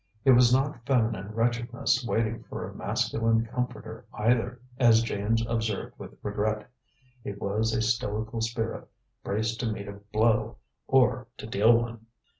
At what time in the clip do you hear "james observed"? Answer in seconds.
5.03-5.93